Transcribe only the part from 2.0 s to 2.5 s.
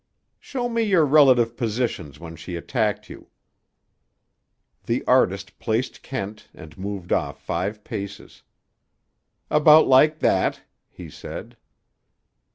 when